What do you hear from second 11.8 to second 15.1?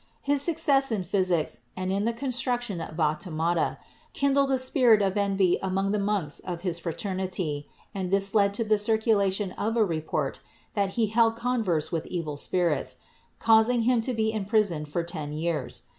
with evil spirits, causing him to be imprisoned for